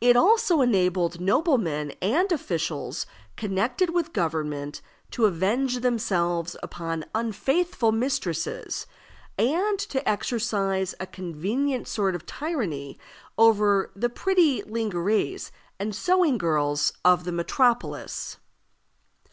[0.00, 8.86] It also enabled noblemen and officials connected with government to avenge themselves upon unfaithful mistresses,
[9.36, 13.00] and to exercise a convenient sort of tyranny
[13.36, 15.50] over the pretty _ling_ères
[15.80, 18.36] and sewing girls of the metropolis.